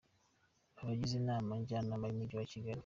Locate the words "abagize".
0.81-1.13